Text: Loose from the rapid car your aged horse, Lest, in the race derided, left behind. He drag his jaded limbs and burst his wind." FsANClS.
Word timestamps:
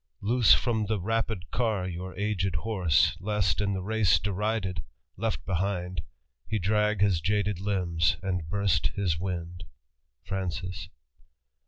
Loose 0.21 0.55
from 0.55 0.87
the 0.87 0.99
rapid 0.99 1.51
car 1.51 1.87
your 1.87 2.17
aged 2.17 2.55
horse, 2.55 3.15
Lest, 3.19 3.61
in 3.61 3.73
the 3.73 3.83
race 3.83 4.17
derided, 4.17 4.81
left 5.15 5.45
behind. 5.45 6.01
He 6.47 6.57
drag 6.57 7.01
his 7.01 7.21
jaded 7.21 7.59
limbs 7.59 8.17
and 8.23 8.49
burst 8.49 8.87
his 8.95 9.19
wind." 9.19 9.63
FsANClS. 10.25 10.87